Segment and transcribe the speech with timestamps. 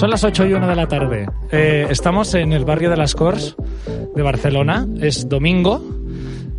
[0.00, 1.26] Son las 8 y 1 de la tarde.
[1.52, 3.54] Eh, estamos en el barrio de las Cors
[4.16, 4.86] de Barcelona.
[4.98, 5.84] Es domingo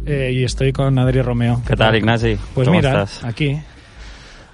[0.06, 1.60] eh, y estoy con Adri Romeo.
[1.68, 2.38] ¿Qué tal, Ignasi?
[2.54, 3.24] Pues ¿Cómo mira, estás?
[3.24, 3.60] aquí.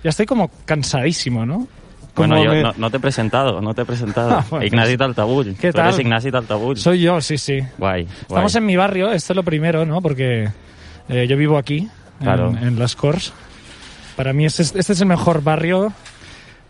[0.06, 1.68] Ya estoy como cansadísimo, ¿no?
[2.14, 4.30] Como Bueno, yo no, no te he presentado, no te he presentado.
[4.38, 4.66] Ah, bueno.
[4.66, 5.56] Ignasi Taltabull.
[5.60, 6.00] ¿Qué Tú eres tal?
[6.00, 6.78] Ignasi Taltabull.
[6.78, 7.60] Soy yo, sí, sí.
[7.78, 8.08] Guay, guay.
[8.22, 10.02] Estamos en mi barrio, esto es lo primero, ¿no?
[10.02, 10.48] Porque
[11.10, 11.90] eh, yo vivo aquí,
[12.22, 12.52] Claro.
[12.52, 13.34] en, en Las Cors.
[14.16, 15.92] Para mí este es, este es el mejor barrio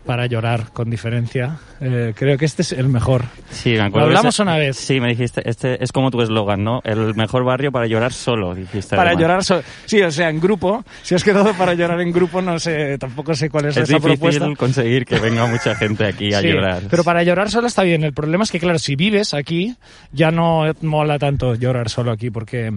[0.08, 1.58] para llorar, con diferencia.
[1.82, 3.24] Eh, creo que este es el mejor.
[3.50, 4.06] Sí, me ¿Lo acuerdo.
[4.08, 4.76] que hablamos ese- una vez?
[4.78, 6.80] Sí, me dijiste, este es como tu eslogan, ¿no?
[6.82, 8.96] El mejor barrio para llorar solo, dijiste.
[8.96, 9.20] Para además.
[9.22, 10.82] llorar, so- sí, o sea, en grupo.
[11.02, 13.98] Si has quedado para llorar en grupo, no sé, tampoco sé cuál es, Es esa
[13.98, 14.48] difícil propuesta.
[14.56, 16.82] conseguir que venga mucha gente aquí a Sí, llorar.
[16.88, 18.02] Pero para llorar solo está bien.
[18.02, 19.76] El problema es que, claro, si vives aquí,
[20.10, 22.72] ya no mola tanto llorar solo aquí, porque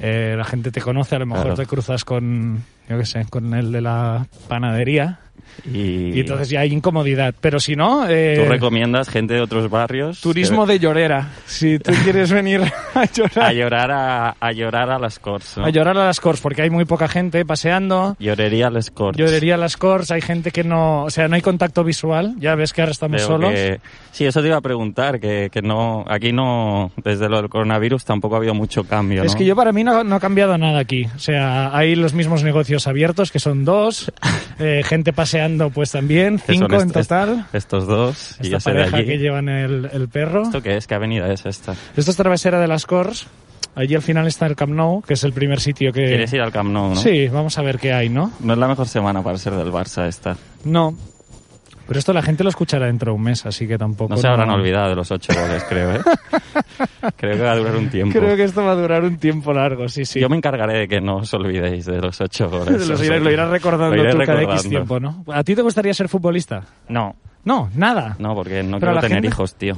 [0.00, 1.56] eh, la gente te conoce, a lo mejor Claro.
[1.56, 5.18] te cruzas con, yo qué sé, con el de la panadería,
[5.64, 7.34] Y, y entonces ya hay incomodidad.
[7.40, 11.28] Pero si no, eh, tú recomiendas gente de otros barrios turismo que- de llorera.
[11.46, 12.62] Si tú quieres venir
[12.94, 15.64] a llorar, a llorar a, a llorar a las Corts, ¿no?
[15.66, 18.16] a llorar a las Cors, porque hay muy poca gente paseando.
[18.18, 19.18] Llorería a las Corts.
[19.18, 22.34] Llorería a las Cors, hay gente que no, o sea, no hay contacto visual.
[22.38, 23.50] Ya ves que ahora estamos Veo solos.
[23.52, 23.80] que-
[24.10, 28.04] sí, eso te iba a preguntar, que, que no, aquí no, desde lo del coronavirus
[28.04, 29.38] tampoco ha habido mucho cambio, Es ¿no?
[29.38, 31.06] que yo para mí no, no ha cambiado nada aquí.
[31.14, 34.12] O sea, hay los mismos negocios abiertos, que son dos,
[34.58, 35.41] eh, gente paseando
[35.72, 37.46] pues también, cinco en est- est- total.
[37.52, 39.06] estos dos y Esta ese de pareja allí.
[39.06, 40.42] que llevan el, el perro.
[40.42, 40.86] ¿Esto qué es?
[40.86, 41.74] ¿Qué avenida es esta?
[41.96, 43.26] Esto es Travesera de las Cors.
[43.74, 46.04] Allí al final está el Camp Nou, que es el primer sitio que...
[46.04, 46.96] ¿Quieres ir al Camp Nou, no?
[46.96, 48.30] Sí, vamos a ver qué hay, ¿no?
[48.40, 50.36] No es la mejor semana para ser del Barça esta.
[50.64, 50.94] No.
[51.92, 54.14] Pero esto la gente lo escuchará dentro de un mes, así que tampoco...
[54.14, 56.00] No se habrán olvidado de los ocho goles, creo, ¿eh?
[57.18, 58.18] creo que va a durar un tiempo.
[58.18, 60.18] Creo que esto va a durar un tiempo largo, sí, sí.
[60.18, 62.88] Yo me encargaré de que no os olvidéis de los ocho goles.
[62.88, 64.70] Los iré- lo irás recordando Lo iré tú cada X recordando.
[64.70, 65.24] tiempo, ¿no?
[65.34, 66.62] ¿A ti te gustaría ser futbolista?
[66.88, 67.14] No,
[67.44, 68.16] No, nada.
[68.18, 69.76] no, porque no Pero quiero tener gente- hijos, tío.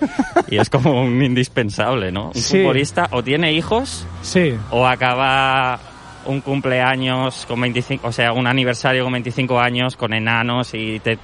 [0.50, 2.26] Y es como un indispensable, ¿no?
[2.28, 2.58] Un Sí.
[2.58, 4.54] futbolista o tiene hijos Sí.
[4.70, 5.80] o acaba
[6.28, 11.18] un cumpleaños con 25, o sea, un aniversario con 25 años con enanos y te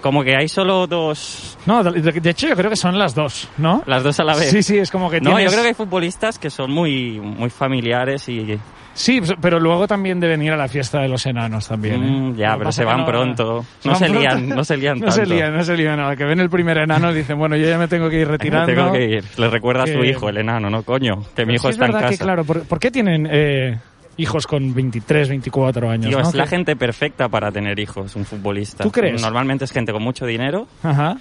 [0.00, 3.82] como que hay solo dos No, de, hecho yo creo que son las dos, ¿no?
[3.86, 4.50] las dos a la vez.
[4.50, 5.44] Sí, sí, es como que No, tienes...
[5.46, 8.58] yo creo que hay futbolistas que son muy muy familiares y
[8.94, 12.10] Sí, pero luego también deben ir a la fiesta de los enanos también, ¿eh?
[12.10, 13.64] Mm, ya, que pero se que van no- pronto.
[13.78, 14.20] se No se pronto.
[14.20, 16.00] lían, no se lían No se lían, no se lían.
[16.00, 18.26] A la que ven el primer enano dicen, bueno, yo ya me tengo que ir
[18.28, 18.66] retirando.
[18.74, 19.24] Tengo que ir.
[19.36, 20.82] Le recuerda a su Que- hijo, el enano, ¿no?
[20.82, 22.18] Coño, que mi hijo sí es está en verdad casa.
[22.18, 23.78] que, claro, ¿por, por qué tienen eh,
[24.18, 26.08] hijos con 23, 24 años?
[26.10, 26.28] Tío, no?
[26.28, 28.84] es la gente perfecta para tener hijos, un futbolista.
[28.84, 29.22] ¿Tú crees?
[29.22, 31.16] Normalmente es gente con mucho dinero Ajá,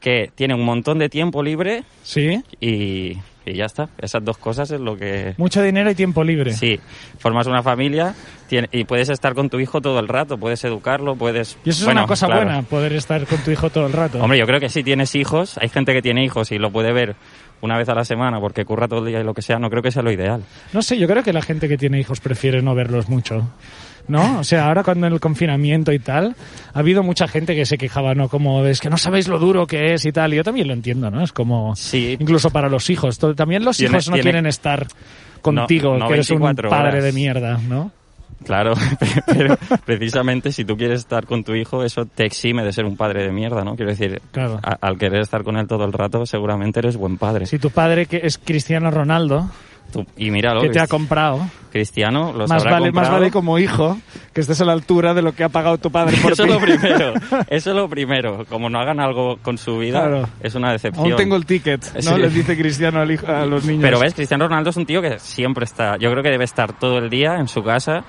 [0.00, 2.42] que tiene un montón de tiempo libre sí.
[2.60, 3.90] y, y ya está.
[3.98, 5.34] Esas dos cosas es lo que...
[5.36, 6.52] Mucho dinero y tiempo libre.
[6.54, 6.80] Sí,
[7.18, 8.14] formas una familia
[8.48, 11.58] tiene- y puedes estar con tu hijo todo el rato, puedes educarlo, puedes...
[11.64, 12.44] Y eso es bueno, una cosa claro.
[12.46, 14.18] buena, poder estar con tu hijo todo el rato.
[14.22, 16.92] Hombre, yo creo que si tienes hijos, hay gente que tiene hijos y lo puede
[16.92, 17.16] ver
[17.62, 19.68] una vez a la semana porque curra todo el día y lo que sea, no
[19.70, 20.42] creo que sea lo ideal.
[20.72, 23.48] No sé, yo creo que la gente que tiene hijos prefiere no verlos mucho.
[24.08, 24.40] ¿No?
[24.40, 26.34] O sea, ahora cuando en el confinamiento y tal,
[26.72, 28.28] ha habido mucha gente que se quejaba, ¿no?
[28.28, 30.32] Como, es que no sabéis lo duro que es y tal.
[30.32, 31.22] Y yo también lo entiendo, ¿no?
[31.22, 32.16] Es como, Sí.
[32.18, 33.18] incluso para los hijos.
[33.36, 34.86] También los Tiene- hijos no tiene- quieren estar
[35.42, 37.04] contigo, no que eres un 24 padre horas.
[37.04, 37.92] de mierda, ¿no?
[38.44, 38.72] Claro,
[39.26, 42.96] pero precisamente si tú quieres estar con tu hijo, eso te exime de ser un
[42.96, 43.76] padre de mierda, ¿no?
[43.76, 44.58] Quiero decir, Claro.
[44.62, 47.46] a- al querer estar con él todo el rato, seguramente eres buen padre.
[47.46, 49.50] Si tu padre que es Cristiano Ronaldo,
[49.92, 51.40] Tú- y míralo, que te ha comprado,
[51.72, 53.98] Cristiano, los más habrá vale, más vale como hijo
[54.32, 56.48] que estés a la altura de lo que ha pagado tu padre por Eso es
[56.50, 57.12] lo primero,
[57.48, 58.44] eso es lo primero.
[58.48, 60.28] Como no hagan algo con su vida, Claro.
[60.40, 61.06] es una decepción.
[61.06, 62.14] Aún tengo el ticket, ¿no?
[62.14, 62.20] Sí.
[62.20, 63.82] Les dice Cristiano al hijo- a los niños.
[63.82, 66.72] Pero ves, Cristiano Ronaldo es un tío que siempre está, yo creo que debe estar
[66.78, 68.04] todo el día en su casa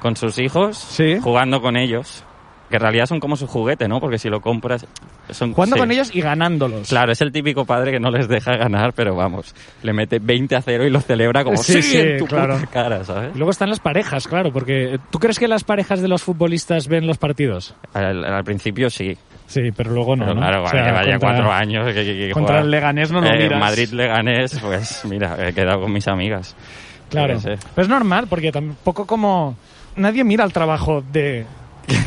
[0.00, 1.18] con sus hijos, Sí.
[1.20, 2.24] jugando con ellos.
[2.70, 3.98] Que en realidad son como su juguete, ¿no?
[3.98, 4.86] Porque si lo compras...
[5.30, 5.80] Son, Jugando sí.
[5.80, 6.88] con ellos y ganándolos.
[6.90, 10.54] Claro, es el típico padre que no les deja ganar, pero vamos, le mete 20
[10.54, 12.56] a 0 y lo celebra como Sí, sí, en tu claro.
[12.58, 13.30] puta cara, ¿sabes?
[13.34, 16.88] Y luego están las parejas, claro, porque ¿tú crees que las parejas de los futbolistas
[16.88, 17.74] ven los partidos?
[17.94, 19.16] Al, al principio sí.
[19.46, 20.24] Sí, pero luego no.
[20.26, 20.40] Pero ¿no?
[20.42, 21.86] claro, O sea, que vaya contra- cuatro años.
[21.86, 23.60] Que, que- que contra juega, el Leganés no lo eh, miras.
[23.60, 26.54] Madrid-Leganés, pues mira, he quedado con mis amigas.
[27.08, 27.38] Claro.
[27.42, 29.56] Pero es normal, porque tampoco como...
[29.98, 31.44] Nadie mira el trabajo de,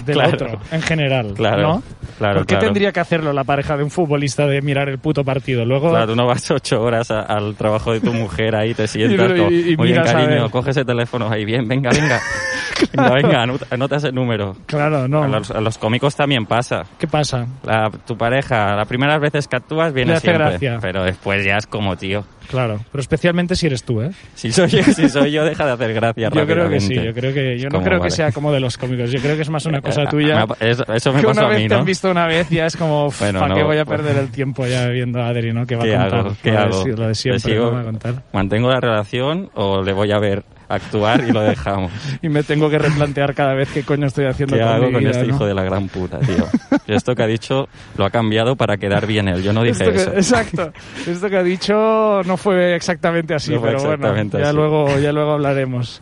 [0.05, 0.31] del Claro.
[0.33, 1.83] otro, en general, Claro, ¿no?
[2.17, 2.65] claro, ¿Por qué claro.
[2.67, 5.65] tendría que hacerlo la pareja de un futbolista de mirar el puto partido?
[5.65, 5.89] Luego...
[5.89, 9.31] Claro, tú no vas ocho horas a- al trabajo de tu mujer ahí, te sientas
[9.38, 10.51] Y- y- y muy bien cariño, ver".
[10.51, 12.19] coge ese teléfono ahí, bien, venga, venga,
[12.95, 14.56] venga, venga, anota, anota ese número.
[14.66, 15.24] Claro, no.
[15.24, 16.83] A los, a los cómicos también pasa.
[17.00, 17.48] ¿Qué pasa?
[17.63, 20.78] La- tu pareja, las primeras veces que actúas viene Le hace siempre, gracia.
[20.81, 22.24] pero después ya es como tío.
[22.50, 24.12] Claro, pero especialmente si eres tú, ¿eh?
[24.36, 27.13] Si soy yo, si soy yo deja de hacer gracia Yo creo que sí, yo
[27.13, 29.50] creo que yo no creo que sea como de los cómicos, yo creo que es
[29.50, 30.45] más una cosa Eh, tuya.
[30.60, 32.66] Eso, eso me que pasó una a vez mí, te han visto una vez ya
[32.66, 35.54] es como, Bueno, ¿para no, qué voy a perder el tiempo ya viendo a Adri,
[35.54, 35.66] ¿no?
[35.66, 36.36] Que va a ¿Qué contar hago?
[36.44, 36.88] ¿Qué lo, hago?
[36.88, 37.60] lo de ¿Le siempre.
[37.60, 38.16] Va a contar.
[38.33, 40.44] ¿Mantengo la relación o le voy a ver
[40.75, 41.91] actuar y lo dejamos?
[42.21, 44.91] Y me tengo que replantear cada vez qué coño estoy haciendo ¿Qué con hago mi
[44.94, 45.35] con vida, este ¿no?
[45.35, 46.45] hijo de la gran puta, tío?
[46.88, 49.41] Esto que ha dicho lo ha cambiado para quedar bien él.
[49.44, 50.13] Yo no dije que- eso.
[50.13, 50.71] exacto.
[51.07, 54.56] Esto que ha dicho no fue exactamente así, No pero bueno, exactamente ya así.
[54.56, 56.01] luego, ya luego hablaremos.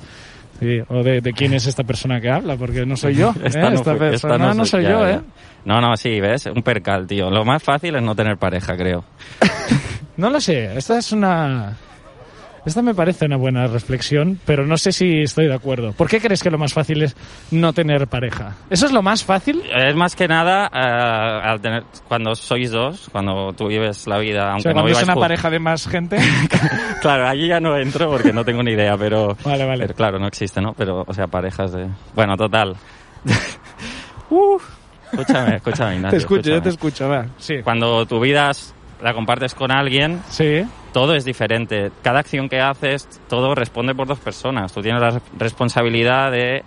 [0.60, 3.30] Sí, o de, de quién es esta persona que habla, porque no soy yo.
[3.44, 3.44] ¿eh?
[3.46, 5.08] Esta Esta, persona esta no soy ya, yo.
[5.08, 5.22] ¿eh?
[5.64, 6.48] No, no, sí, ¿ves?
[6.48, 7.30] Un percal, tío.
[7.30, 9.04] Lo más fácil es no tener pareja, creo.
[10.18, 11.78] No lo sé, esta es una...
[12.66, 15.94] Esta me parece una buena reflexión, pero no sé si estoy de acuerdo.
[15.94, 17.16] ¿Por qué crees que lo más fácil es
[17.52, 18.56] no tener pareja?
[18.70, 19.62] ¿Eso es lo más fácil?
[19.74, 24.46] Es más que nada eh, al tener, cuando sois dos, cuando tú vives la vida,
[24.48, 26.18] O aunque sea, no cuando es una pareja de más gente.
[27.02, 29.38] Claro, allí ya no entro porque no tengo ni idea, pero...
[29.46, 29.84] Vale, vale.
[29.84, 30.74] pero claro, no existe, ¿no?
[30.74, 31.88] Pero, o sea, parejas de...
[32.14, 32.76] Bueno, total.
[34.30, 34.60] Uh,
[35.12, 36.12] escúchame, escúchame, Ignacio.
[36.12, 37.16] te escucho, yo te escúchame.
[37.16, 37.36] escucho, va.
[37.40, 37.64] Sí.
[37.64, 40.64] Cuando tu vida es- la compartes con alguien, Sí.
[40.94, 41.92] todo es diferente.
[42.04, 44.74] Cada acción que haces, todo responde por dos personas.
[44.74, 46.64] Tú tienes la res- responsabilidad de,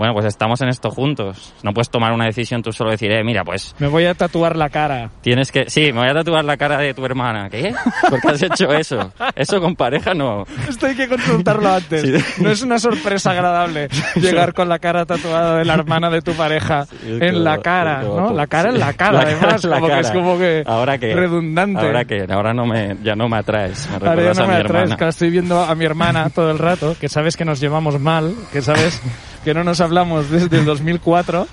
[0.00, 1.52] bueno, pues estamos en esto juntos.
[1.62, 4.56] No puedes tomar una decisión tú solo decir, eh, mira, pues Me voy a tatuar
[4.56, 5.10] la cara.
[5.20, 5.68] tienes que...
[5.68, 7.50] Sí, me voy a tatuar la cara de tu hermana.
[7.50, 7.74] ¿Qué?
[8.08, 9.12] ¿Por qué has hecho eso?
[9.36, 10.44] Eso con pareja no.
[10.66, 12.00] Esto hay que consultarlo antes.
[12.00, 12.42] Sí.
[12.42, 16.32] No es una sorpresa agradable llegar con la cara tatuada de la hermana de tu
[16.32, 18.32] pareja es en la cara, ¿no?
[18.32, 18.74] La cara Sí.
[18.76, 20.18] en la cara, La cara además, la como que es cara.
[20.18, 21.80] como que Ahora que redundante.
[21.86, 23.86] Ahora que ahora no me ya no me atraes.
[23.90, 24.96] Me Ahora ya no a me atraes, hermana.
[24.96, 28.34] que estoy viendo a mi hermana todo el rato, que sabes que nos llevamos mal,
[28.52, 29.00] que sabes
[29.44, 31.46] que no nos hablamos desde el 2004.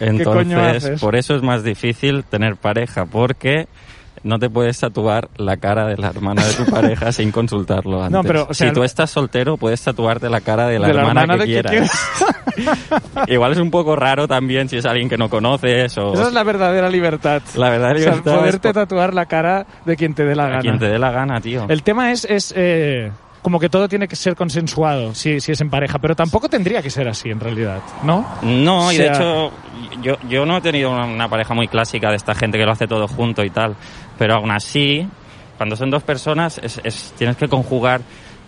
[0.00, 1.00] Entonces, coño haces?
[1.00, 3.68] por eso es más difícil tener pareja, porque
[4.24, 8.10] no te puedes tatuar la cara de la hermana de tu pareja sin consultarlo antes.
[8.12, 10.94] No, pero, o sea, si tú estás soltero, puedes tatuarte la cara de la, de
[10.94, 11.90] la hermana, que de que quieras.
[13.28, 16.14] Igual es un poco raro también si es alguien que no conoces o...
[16.14, 17.42] Esa es la verdadera libertad.
[17.54, 20.34] La verdad, O sea, libertad es poderte por- tatuar la cara de quien te dé
[20.34, 20.60] la a gana.
[20.60, 21.66] quien te dé la gana, tío.
[21.68, 23.10] El tema es, es eh,
[23.44, 26.80] como que todo tiene que ser consensuado si, si es en pareja, pero tampoco tendría
[26.82, 28.26] que ser así en realidad, ¿no?
[28.42, 29.52] No, y de O sea- hecho,
[30.02, 32.72] yo, yo no he tenido una, una pareja muy clásica de esta gente que lo
[32.72, 33.76] hace todo junto y tal,
[34.18, 35.06] pero aún así,
[35.58, 38.00] cuando son dos personas, es, es- tienes que conjugar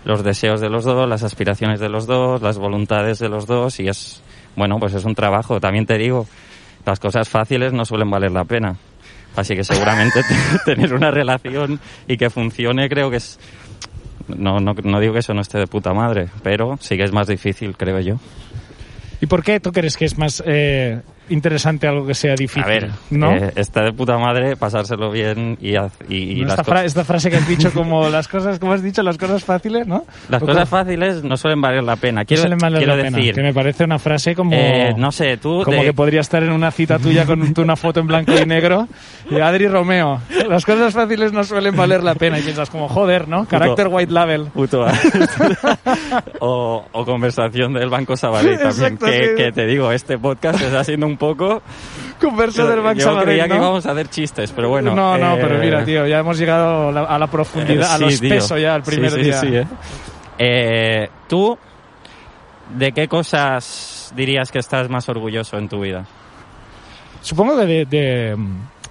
[0.04, 3.78] los deseos de los dos, las aspiraciones de los dos, las voluntades de los dos,
[3.81, 4.22] y es,
[4.56, 5.60] bueno, pues es un trabajo.
[5.60, 6.26] También te digo,
[6.87, 8.76] las cosas fáciles no suelen valer la pena.
[9.34, 10.20] Así que seguramente
[10.64, 11.78] tener una relación
[12.08, 13.38] y que funcione creo que es...
[14.28, 17.12] No, no, no digo que eso no esté de puta madre, pero sí que es
[17.12, 18.17] más difícil, creo yo.
[19.20, 22.62] ¿Y por qué tú crees que es más eh, interesante algo que sea difícil?
[22.62, 23.32] A ver, ¿no?
[23.34, 26.49] eh, está de puta madre pasárselo bien y, haz- y, y ¿No?
[26.49, 29.44] esta, fra- esta frase que has dicho como las cosas, como has dicho, las cosas
[29.44, 30.05] fáciles, ¿no?
[30.29, 32.22] las ¿O cosas fáciles no suelen valer la pena.
[32.22, 34.53] No Quiero, suelen valer quiero la pena, decir, que me parece una frase como...
[34.55, 37.77] eh, no sé, tú Como de- que podría estar en una cita tuya con una
[37.77, 38.86] foto en blanco y negro
[39.31, 40.20] y Adri Romeo.
[40.48, 43.46] Las cosas fáciles no suelen valer la pena y piensas como, joder, ¿no?
[43.46, 44.46] Carácter white label.
[44.55, 44.86] puto-
[46.41, 49.34] o, o conversación del Banco Sabadell también, Exacto, que, sí.
[49.36, 51.63] que te digo, este podcast está siendo un poco...
[52.20, 53.56] Conversa del Banco yo creía que ¿no?
[53.56, 54.94] íbamos a hacer chistes, pero bueno.
[54.94, 57.99] no, no, eh, pero mira, tío, ya hemos llegado a la, a la profundidad, a
[57.99, 59.41] sí, los pesos ya, el Sí, primer sí, día.
[59.41, 59.67] sí, eh.
[60.39, 61.58] Eh, ¿Tú
[62.75, 66.06] de qué cosas dirías que estás más orgulloso en tu vida?
[67.20, 68.37] Supongo que de, de,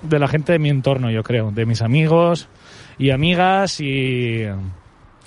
[0.03, 2.47] de la gente de mi entorno, yo creo, de mis amigos
[2.99, 4.43] y amigas y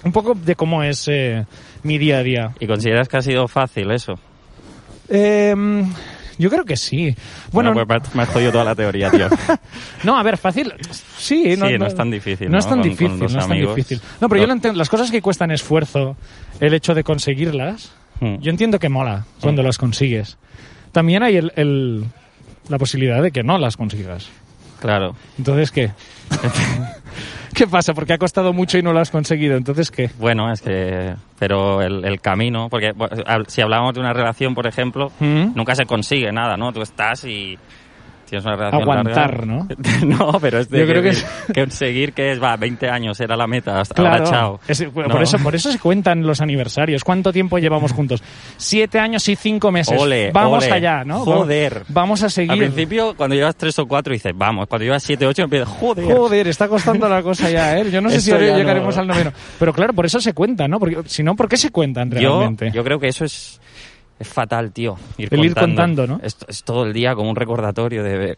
[0.05, 1.45] un poco de cómo es eh,
[1.83, 2.51] mi día a día.
[2.61, 4.15] ¿Y consideras que ha sido fácil eso?
[5.09, 5.91] Em,
[6.39, 7.15] yo creo que sí.
[7.53, 9.29] Bueno, pues me- has jodido toda la teoría, tío.
[10.05, 10.73] no, a ver, fácil.
[11.17, 13.33] Sí, no, Sí, no es tan difícil, No, es tan Con- difícil, con no es
[13.35, 13.77] tan amigos.
[13.77, 14.01] difícil.
[14.21, 14.79] No, pero yo lo entiendo.
[14.79, 16.17] Las cosas que cuestan esfuerzo,
[16.61, 18.37] el hecho de conseguirlas, Hmm.
[18.41, 20.39] yo entiendo que mola cuando las consigues.
[20.93, 22.05] También hay el, el-
[22.69, 24.29] la posibilidad de que no las consigas.
[24.81, 25.15] Claro.
[25.39, 25.91] Entonces, ¿qué?
[27.59, 27.93] ¿Qué pasa?
[27.93, 29.57] Porque ha costado mucho y no lo has conseguido.
[29.57, 30.11] Entonces, ¿qué?
[30.21, 31.17] Bueno, es que...
[31.41, 32.69] Pero el, el camino...
[32.71, 33.17] Porque bueno,
[33.49, 35.57] si hablamos de una relación, por ejemplo, ¿Mm?
[35.57, 36.73] nunca se consigue nada, ¿no?
[36.73, 37.59] Tú estás y...
[38.29, 39.69] tienes una relación Aguantar, larga- ¿no?
[40.33, 41.11] no, pero es de Yo creo que
[41.53, 44.61] que conseguir que es, va, 20 años era la meta, hasta Claro, ahora chao.
[44.69, 45.21] Es- por, No.
[45.21, 47.05] eso, por eso se cuentan los aniversarios.
[47.05, 48.23] ¿Cuánto tiempo llevamos juntos?
[48.57, 50.01] Siete años y cinco meses.
[50.01, 50.73] Ole, vamos ole.
[50.75, 51.21] allá, ¿no?
[51.21, 51.83] Joder.
[51.89, 52.53] Vamos a seguir.
[52.53, 54.67] Al principio, cuando llevas 3 o 4, dices, vamos.
[54.69, 56.05] Cuando llevas 7 o 8, empiezas, joder.
[56.05, 57.91] Joder, está costando la cosa ya, ¿eh?
[57.91, 59.03] Yo no sé si ahora llegaremos no.
[59.03, 59.33] al noveno.
[59.59, 60.79] Pero claro, por eso se cuentan, ¿no?
[60.79, 62.71] Porque si no, ¿por qué se cuentan Yo, realmente?
[62.73, 63.61] yo creo que eso es,
[64.19, 64.97] es fatal, tío.
[65.17, 66.21] Ir El ir contando, ¿no?
[66.23, 68.37] Es, es todo el día como un recordatorio de,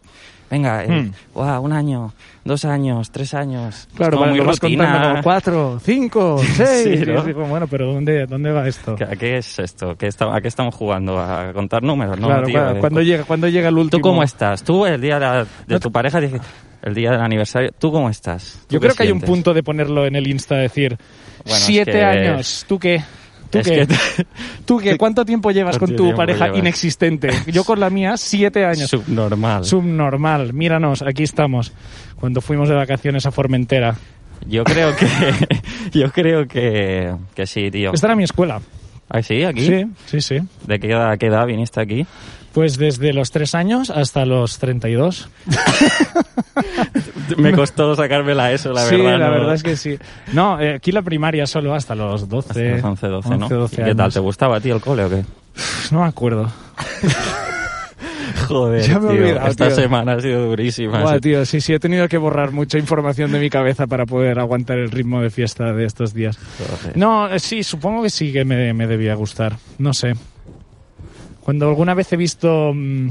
[0.50, 0.88] venga, eh,
[1.34, 1.38] Hmm.
[1.64, 2.12] un año,
[2.44, 3.88] dos años, tres años.
[3.96, 7.00] Claro, muy lo vas contando como cuatro, cinco, seis.
[7.00, 7.22] Sí, ¿no?
[7.22, 8.96] y digo, bueno, pero ¿dónde, ¿dónde va esto?
[9.00, 9.96] ¿A qué es esto?
[9.96, 11.18] ¿Qué está- ¿A qué estamos jugando?
[11.18, 12.18] ¿A contar números?
[12.18, 13.98] No, claro, tío, claro, eh, cuando llega, cuando llega el último.
[13.98, 14.62] ¿Tú cómo estás?
[14.62, 16.40] Tú, el día de, la- de No tu pareja, dije,
[16.82, 18.58] el día del aniversario, ¿tú cómo estás?
[18.66, 20.96] ¿Tú Yo creo que hay un punto de ponerlo en el Insta, decir,
[21.44, 23.02] Bueno, es siete que- años, ¿tú qué?
[23.50, 23.86] ¿Tú Es qué?
[23.86, 24.26] que-
[24.64, 24.96] ¿Tú qué?
[24.96, 26.58] ¿Cuánto tiempo llevas con ¿Cuánto tu pareja llevas?
[26.60, 27.30] inexistente?
[27.52, 28.88] Yo con la mía, siete años.
[28.90, 29.64] Subnormal.
[29.64, 30.52] Subnormal.
[30.52, 31.72] Míranos, aquí estamos.
[32.18, 33.96] Cuando fuimos de vacaciones a Formentera.
[34.46, 35.06] Yo creo que,
[35.98, 37.92] yo creo que, que sí, tío.
[37.92, 38.60] Esta era mi escuela.
[39.08, 39.42] ¿Ah, sí?
[39.42, 39.66] ¿Aquí?
[39.66, 40.38] Sí, sí, sí.
[40.66, 42.06] ¿De qué edad, qué edad viniste aquí?
[42.52, 45.28] Pues desde los tres años hasta los 32.
[47.36, 49.18] Me costó sacarme la ESO, la sí, verdad.
[49.18, 49.98] la no- verdad es que sí.
[50.32, 52.48] No, eh, aquí la primaria solo hasta los 12.
[52.50, 53.34] Hasta los 11, 12, ¿no?
[53.46, 54.12] 11, 12 ¿Y ¿Qué tal?
[54.12, 55.24] ¿Te gustaba a ti el cole o qué?
[55.92, 56.50] No me acuerdo.
[58.48, 59.76] Joder, Ya me tío, olvidado, Esta tío.
[59.76, 61.02] semana ha sido durísima.
[61.02, 61.20] Buah, sí.
[61.20, 64.78] tío, sí, sí, he tenido que borrar mucha información de mi cabeza para poder aguantar
[64.78, 66.36] el ritmo de fiesta de estos días.
[66.58, 66.96] Joder.
[66.96, 69.56] No, eh, sí, supongo que sí que me, me debía gustar.
[69.78, 70.14] No sé.
[71.44, 73.08] Cuando alguna vez he visto mm,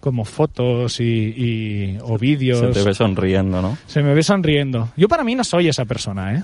[0.00, 3.76] como fotos y, y- o vídeos, Se te ve sonriendo, ¿no?
[3.86, 4.88] se me ve sonriendo.
[4.96, 6.42] Yo para mí no soy esa persona, ¿eh?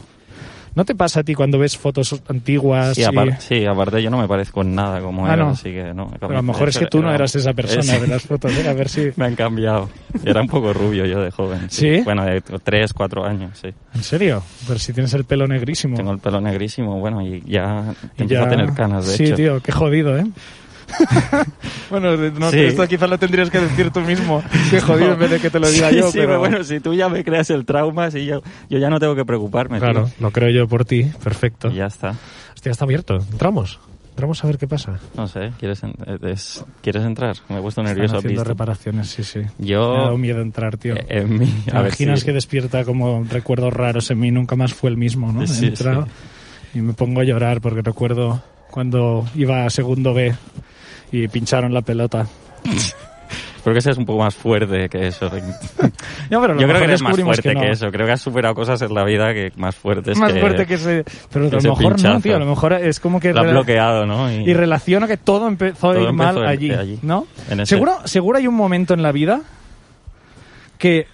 [0.75, 2.95] ¿No te pasa a ti cuando ves fotos antiguas?
[2.95, 5.50] Sí, y- apar- sí, aparte yo no me parezco en nada como Ah, era, no.
[5.50, 6.09] así que no.
[6.19, 8.23] Pero a lo mejor es que tú no Era- eras esa persona es- de las
[8.23, 8.69] fotos, ¿eh?
[8.69, 9.11] A ver si...
[9.17, 9.91] Me han cambiado.
[10.25, 11.69] Era un poco rubio yo de joven.
[11.71, 12.00] ¿Sí?
[12.05, 13.69] Bueno, de 3, 4 años, sí.
[13.95, 14.43] ¿En serio?
[14.67, 15.97] Pero si tienes el pelo negrísimo.
[15.97, 19.25] Tengo el pelo negrísimo, bueno, y ya Y empiezo ya- a tener canas, de sí,
[19.25, 19.37] hecho.
[19.37, 20.25] tío, qué jodido, ¿eh?
[21.91, 22.61] bueno, no, Sí.
[22.61, 24.43] esto quizás lo tendrías que decir tú mismo.
[24.71, 26.39] Qué jodido en vez de que te lo diga sí, yo, sí, pero...
[26.39, 29.25] bueno, si tú ya me creas el trauma, sí, yo, yo ya no tengo que
[29.25, 29.79] preocuparme.
[29.79, 29.89] tío.
[29.91, 31.05] Claro, lo creo yo por ti.
[31.23, 31.69] Perfecto.
[31.71, 32.15] Y ya está.
[32.55, 33.17] Hostia, está abierto.
[33.31, 33.79] Entramos.
[34.11, 34.99] Entramos a ver qué pasa.
[35.17, 35.95] No sé, ¿quieres, en-
[36.29, 37.37] es- ¿quieres entrar?
[37.49, 38.19] Me he puesto Están nervioso.
[38.19, 38.45] haciendo visto.
[38.45, 39.41] reparaciones, sí, sí.
[39.59, 40.95] Yo- Me ha dado miedo entrar, tío.
[40.97, 44.31] Eh, En mí, ¿Te a ver imaginas si- que despierta como recuerdos raros en mí?
[44.31, 45.47] Nunca más fue el mismo, ¿no?
[45.47, 46.07] Sí, He entrado
[46.75, 50.35] y me pongo a llorar porque recuerdo cuando iba a segundo B
[51.12, 52.26] y pincharon la pelota.
[53.62, 55.31] Creo que ese es un poco más fuerte que eso.
[56.28, 57.62] Pero Yo creo que eres más fuerte que, no.
[57.62, 57.92] eso.
[57.92, 60.40] Creo que has superado cosas en la vida que más fuertes más que...
[60.40, 61.04] fuerte que ese.
[61.33, 62.35] Pero que a lo mejor no, tío.
[62.37, 63.33] A lo mejor es como que.
[63.33, 64.33] Lo rela- bloqueado, ¿no?
[64.33, 66.99] Y, Y relaciono que todo empezó a ir mal allí, allí.
[67.02, 67.26] ¿no?
[67.64, 69.42] Seguro, seguro hay un momento en la vida
[70.78, 71.07] que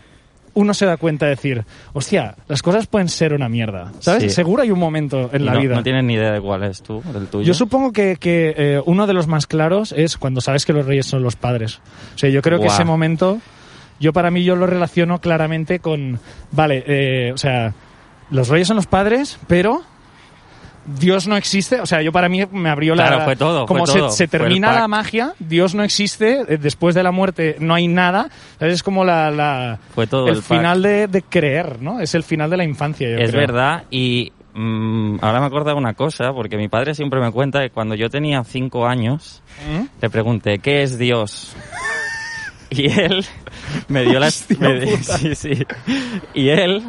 [0.58, 4.24] uno se da cuenta de decir, hostia, las cosas pueden ser una mierda, ¿sabes?
[4.24, 4.30] Sí.
[4.30, 5.76] Seguro hay un momento en la no, vida.
[5.76, 7.46] No tienes ni idea de cuál es tú, del tuyo.
[7.46, 10.84] Yo supongo que, que, eh, uno de los más claros es cuando sabes que los
[10.84, 11.80] reyes son los padres.
[12.16, 13.38] O sea, yo creo que ese momento,
[14.00, 16.18] yo para mí yo lo relaciono claramente con,
[16.50, 17.74] vale, eh, o sea,
[18.30, 19.82] los reyes son los padres, pero
[20.98, 21.80] Dios no existe.
[21.80, 23.06] O sea, yo para mí me abrió la...
[23.08, 24.10] Claro, fue todo, Como fue se, todo.
[24.10, 28.28] se termina la magia, Dios no existe, eh, después de la muerte no hay nada.
[28.58, 28.74] ¿sabes?
[28.74, 29.30] Es como la...
[29.30, 32.00] la Fue todo el, el final de, de creer, ¿no?
[32.00, 33.40] Es el final de la infancia, yo Es creo.
[33.40, 37.60] verdad, y mm, ahora me acuerdo de una cosa, porque mi padre siempre me cuenta
[37.60, 39.84] que cuando yo tenía cinco años, ¿Mm?
[40.00, 41.54] le pregunté, ¿qué es Dios?
[42.70, 43.24] Y él
[43.88, 44.26] me dio la...
[44.58, 45.66] Me- sí, sí.
[46.34, 46.82] Y él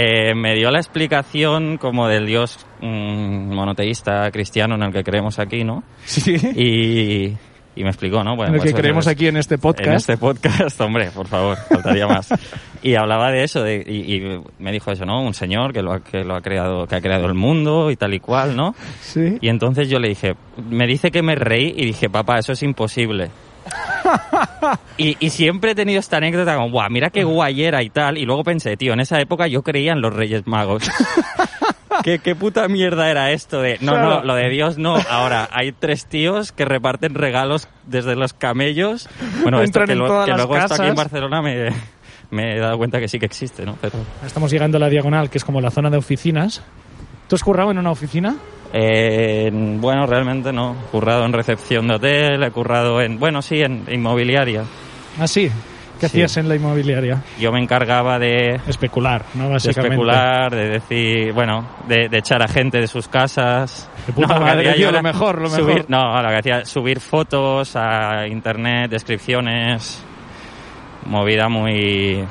[0.00, 5.40] eh, me dio la explicación como del Dios mm, monoteísta cristiano en el que creemos
[5.40, 5.82] aquí, ¿no?
[6.04, 6.36] Sí.
[6.36, 7.36] Y,
[7.74, 8.36] y me explicó, ¿no?
[8.36, 9.88] Bueno, en el pues que creemos aquí en este podcast.
[9.88, 12.28] En este podcast, hombre, por favor, faltaría más.
[12.80, 15.20] Y hablaba de eso, de, y, y me dijo eso, ¿no?
[15.20, 17.96] Un señor que lo, ha, que lo ha creado, que ha creado el mundo y
[17.96, 18.76] tal y cual, ¿no?
[19.00, 19.38] Sí.
[19.40, 20.36] Y entonces yo le dije,
[20.70, 23.30] me dice que me reí y dije, papá, eso es imposible.
[24.96, 28.18] y, y siempre he tenido esta anécdota como, guau, mira qué guay era y tal.
[28.18, 30.88] Y luego pensé, tío, en esa época yo creía en los Reyes Magos.
[32.04, 33.76] ¿Qué, qué puta mierda era esto de...
[33.80, 34.96] No, no, lo de Dios no.
[35.10, 39.08] Ahora, hay tres tíos que reparten regalos desde los camellos.
[39.42, 40.94] Bueno, esto Entran que, en lo- todas que las luego esto aquí en.
[40.94, 41.70] Barcelona me,
[42.30, 43.76] me he dado cuenta que sí que existe, ¿no?
[43.80, 43.94] Pero...
[44.24, 46.62] Estamos llegando a la diagonal, que es como la zona de oficinas.
[47.26, 48.36] ¿Tú has currado en una oficina?
[48.72, 50.72] Eh, bueno, realmente no.
[50.88, 53.18] He currado en recepción de hotel, he currado en...
[53.18, 54.64] Bueno, sí, en inmobiliaria.
[55.18, 55.50] Ah, sí.
[55.98, 57.24] ¿Qué hacías en la inmobiliaria?
[57.40, 59.46] Yo me encargaba de, Especular, ¿no?
[59.46, 59.94] de Básicamente.
[59.96, 63.90] especular, de decir, bueno, de, de echar a gente de sus casas.
[64.06, 65.86] De puta madre, tío, yo lo mejor, lo subir- mejor.
[65.88, 70.04] No, lo que hacía subir fotos a internet, descripciones,
[71.06, 72.24] movida muy...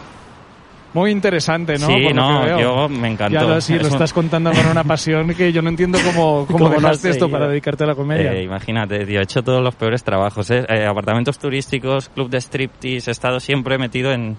[0.94, 1.88] Muy interesante, ¿no?
[1.88, 3.40] sí, Por no, yo me encantó.
[3.40, 6.60] Ya lo, sí, lo estás contando con una pasión que yo no entiendo cómo, cómo,
[6.60, 8.34] ¿Cómo dejaste esto para dedicarte a la comedia.
[8.34, 10.66] Eh, imagínate, tío, he hecho todos los peores trabajos, ¿eh?
[10.68, 14.38] Eh, apartamentos turísticos, club de striptease, he estado siempre metido en,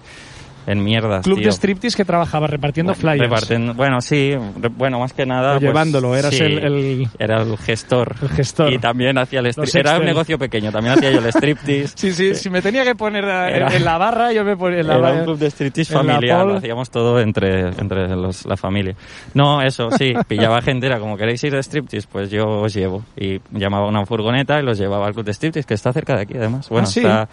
[0.71, 1.47] en mierdas, Club tío.
[1.47, 3.21] de striptease que trabajaba repartiendo flyers.
[3.21, 5.53] Repartiendo- bueno, sí, re- bueno, más que nada.
[5.53, 8.15] Pues, llevándolo, eras sí, el- el- Era el gestor.
[8.21, 8.71] El gestor.
[8.73, 9.79] Y también hacía el striptease.
[9.79, 11.93] Era un negocio pequeño, también hacía yo el striptease.
[11.97, 14.79] Sí, sí, si me tenía que poner a- Era- en la barra, yo me ponía
[14.79, 15.17] en la Era barra.
[15.19, 18.95] un club de striptease familiar, lo hacíamos todo entre, entre los- la familia.
[19.33, 22.07] No, eso, sí, pillaba gente, era como, ¿queréis ir de striptease?
[22.11, 23.03] Pues yo os llevo.
[23.17, 26.21] Y llamaba una furgoneta y los llevaba al club de striptease, que está cerca de
[26.21, 26.69] aquí además.
[26.69, 26.99] Bueno, ¿Ah, sí?
[26.99, 27.27] está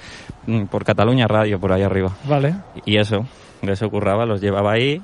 [0.46, 2.12] mm, por Cataluña Radio, por ahí arriba.
[2.24, 2.54] Vale.
[2.84, 3.25] Y eso,
[3.66, 5.00] de eso curraba, los llevaba ahí,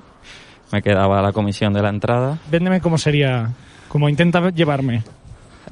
[0.73, 2.38] me quedaba la comisión de la entrada.
[2.50, 3.50] Véndeme cómo sería,
[3.88, 5.02] como intenta llevarme.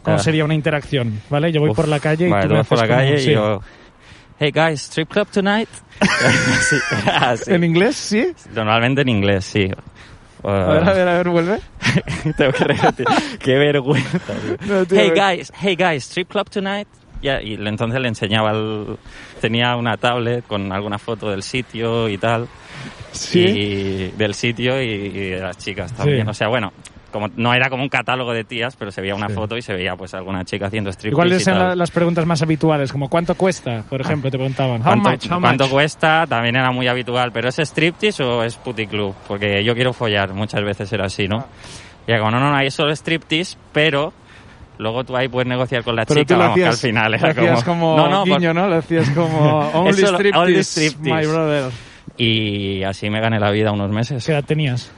[0.03, 0.21] ¿Cómo Ah.
[0.21, 1.21] sería una interacción?
[1.31, 1.53] ¿Vale?
[1.53, 2.99] Yo voy Uf, por la calle y vale, tú tú me vas por la como-
[2.99, 3.31] calle sí.
[3.31, 3.61] y yo...
[4.39, 5.69] Hey guys, strip club tonight?
[6.01, 6.77] Sí,
[7.13, 7.53] así.
[7.53, 7.97] ¿En inglés?
[7.97, 8.33] ¿Sí?
[8.55, 9.71] Normalmente en inglés, sí.
[10.43, 11.59] A ver, a ver, a ver, vuelve.
[12.39, 13.07] Tengo que repetir.
[13.39, 14.19] Qué vergüenza.
[14.67, 16.89] No, tío, hey guys, hey guys, strip club tonight.
[17.23, 18.97] Y le- entonces le enseñaba el,
[19.41, 22.47] tenía una tablet con alguna foto del sitio y tal.
[23.13, 23.41] Sí.
[23.41, 26.25] Y del sitio y, y de las chicas también.
[26.25, 26.31] Sí.
[26.31, 26.73] O sea, bueno,
[27.11, 29.35] como no era como un catálogo de tías, pero se veía una Sí.
[29.35, 32.41] foto y se veía pues alguna chica haciendo strip ¿Y cuáles la- las preguntas más
[32.41, 32.93] habituales?
[32.93, 33.83] Como ¿cuánto cuesta?
[33.91, 34.77] Por ejemplo, te preguntaban.
[34.81, 35.31] How ¿Cuánto, much?
[35.31, 35.73] How cuánto much?
[35.73, 36.25] cuesta?
[36.29, 37.33] También era muy habitual.
[37.33, 39.15] ¿Pero es striptease o es puticlub?
[39.27, 40.33] Porque yo quiero follar.
[40.33, 41.47] Muchas veces era así, ¿no?
[42.07, 44.13] Y como, no, no, no, hay solo striptease, pero
[44.81, 46.81] luego tú ahí puedes negociar con la Pero chica, tú lo vamos, que al hacías,
[46.81, 48.69] final lo era hacías como, No, no, por- guiño, ¿no?
[48.69, 51.15] Lo hacías como only striptease, only striptease.
[51.27, 51.71] my brother.
[52.17, 54.25] Y así me gané la vida unos meses.
[54.27, 54.91] ¿Qué edad tenías?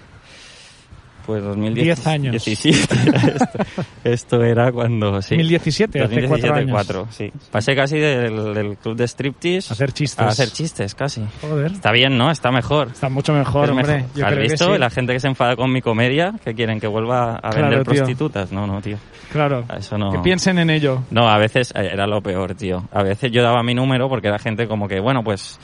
[1.26, 2.33] Pues 2010, 10 años.
[2.45, 3.59] 17 era esto.
[4.05, 5.37] Esto era cuando, sí.
[5.37, 7.07] 2017, hace cuatro años.
[7.11, 7.31] sí.
[7.50, 10.19] Pasé casi del, del club de striptease A hacer chistes.
[10.25, 11.23] a hacer chistes, casi.
[11.41, 11.73] Joder.
[11.73, 12.31] Está bien, ¿no?
[12.31, 12.88] Está mejor.
[12.88, 13.87] Está mucho mejor, Es hombre.
[13.97, 14.11] mejor.
[14.17, 14.67] Yo ¿Has creo visto?
[14.69, 14.79] que sí.
[14.79, 17.82] La gente que se enfada con mi comedia, que quieren que vuelva a Claro, vender
[17.85, 17.95] tío.
[17.95, 18.50] prostitutas.
[18.52, 18.97] No, no, tío.
[19.30, 19.65] Claro.
[19.78, 20.11] Eso no.
[20.13, 21.02] Que piensen en ello.
[21.11, 22.89] No, a veces eh, era lo peor, tío.
[22.93, 25.58] A veces yo daba mi número porque era gente como que, bueno, pues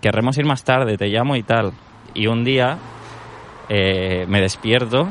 [0.00, 1.72] querremos ir más tarde, te llamo y tal.
[2.14, 2.76] Y un día
[3.68, 5.08] eh, me despierto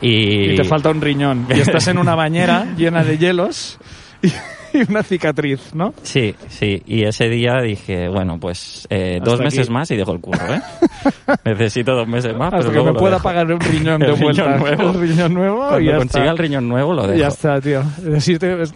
[0.00, 0.52] y...
[0.52, 1.46] Y te falta un riñón.
[1.48, 3.78] Y estás en una bañera llena de hielos
[4.22, 4.28] y,
[4.72, 5.92] y una cicatriz, ¿no?
[6.02, 6.82] Sí, sí.
[6.86, 9.70] Y ese día dije, bueno, pues eh, dos meses aquí.
[9.70, 10.60] más y dejo el curro, ¿eh?
[11.44, 13.22] Necesito dos meses más, Hasta pero que luego me pueda dejo.
[13.24, 14.58] pagar un riñón de El riñón vuelta.
[14.58, 14.90] nuevo.
[14.90, 16.30] El riñón nuevo y Cuando ya consiga está.
[16.32, 17.18] el riñón nuevo lo dejo.
[17.18, 17.82] Ya está, tío.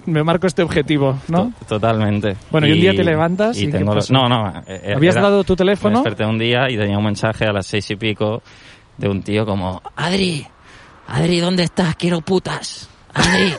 [0.06, 1.52] Me marco este objetivo, ¿no?
[1.60, 2.36] To- Totalmente.
[2.50, 4.12] Bueno, y un día te levantas y ¿qué tengo pasó?
[4.12, 4.52] No, no.
[4.66, 5.98] eh, ¿Habías era- dado tu teléfono?
[5.98, 8.42] Me desperté un día y tenía un mensaje a las seis y pico
[8.96, 9.82] de un tío como...
[9.96, 10.46] Adri,
[11.08, 11.96] Adri, ¿dónde estás?
[11.96, 12.88] Quiero putas.
[13.14, 13.54] Adri,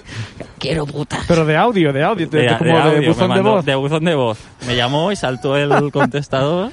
[0.60, 1.24] quiero putas.
[1.28, 3.42] Pero de audio, de audio, de, De- de- como de de, audio, me buzón de
[3.42, 3.66] voz.
[3.66, 4.40] De buzón de voz.
[4.68, 6.72] Me llamó y saltó el contestador.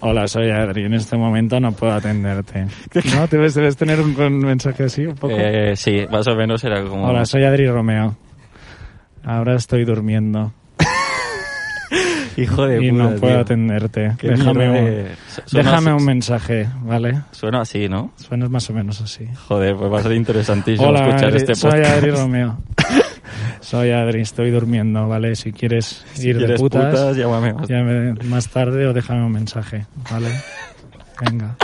[0.00, 0.84] Hola, soy Adri.
[0.84, 2.66] En este momento no puedo atenderte.
[3.14, 3.26] ¿No?
[3.28, 5.34] Debes, debes tener un, un mensaje así, un poco.
[5.36, 7.06] Eh, sí, más o menos era como...
[7.06, 8.16] Hola, soy Adri Romeo.
[9.24, 10.52] Ahora estoy durmiendo
[12.36, 13.40] Hijo de y puta, no puedo tío.
[13.40, 14.12] atenderte.
[14.18, 15.06] Qué Déjame, un, de-
[15.46, 17.20] suena déjame un mensaje, ¿vale?
[17.32, 18.12] Suena así, ¿no?
[18.16, 19.26] Suenas más o menos así.
[19.48, 21.96] Joder, pues va a ser interesantísimo Hola, escuchar Adri, este soy podcast.
[21.96, 22.58] Adri Romeo.
[23.60, 25.36] soy Adri, estoy durmiendo, ¿vale?
[25.36, 27.68] Si quieres Si ir de quieres putas, putas, llámame más.
[27.68, 30.28] llámame más tarde o déjame un mensaje, ¿vale?
[31.30, 31.56] Venga.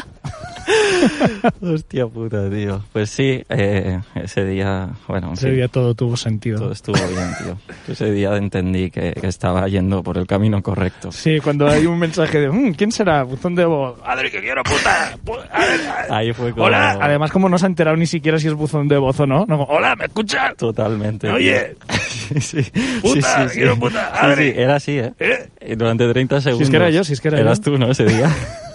[1.63, 2.83] Hostia puta, tío.
[2.93, 6.59] Pues sí, eh, ese día, bueno, Ese sí, día todo tuvo sentido.
[6.59, 7.59] todo estuvo bien, tío.
[7.93, 11.13] Ese día entendí que, que estaba yendo por el camino correcto.
[11.13, 13.23] Sí, cuando hay un mensaje de "Mm, ¿quién será?
[13.23, 13.99] Buzón de voz.
[14.05, 15.17] Adri, que quiero puta.
[15.25, 16.09] Pu- Adri, Adri".
[16.15, 16.65] Ahí fue como...
[16.67, 16.99] Hola.
[17.01, 19.45] Además, como no se ha enterado ni siquiera si es buzón de voz o no.
[19.47, 20.57] no Hola, ¿me escuchas?
[20.57, 21.29] Totalmente.
[21.31, 21.77] Oye.
[22.09, 22.63] sí, sí.
[23.03, 24.53] Puta, sí, quiero puta, Adri.
[24.57, 25.13] era así, ¿eh?
[25.67, 26.71] Y Durante 30 segundos.
[26.71, 27.73] que era yo, si es que era Eras yo.
[27.73, 27.91] tú, ¿no?
[27.91, 28.31] Ese día.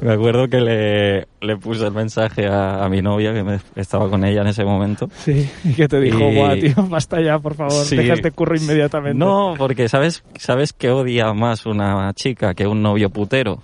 [0.00, 4.08] me acuerdo que le, le puse el mensaje a, a mi novia, que me- estaba
[4.08, 5.08] con ella en ese momento.
[5.16, 7.96] Sí, y que te dijo, Y- guau, tío, basta ya, por favor, Sí.
[7.96, 9.18] deja este curro inmediatamente.
[9.18, 13.62] No, porque ¿sabes, sabes que odia más una chica que un novio putero?